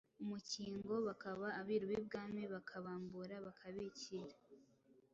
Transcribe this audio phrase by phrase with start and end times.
[0.21, 4.35] U Mukingo ,bakaba abiru b’I Bwami bakabambura bakabikira.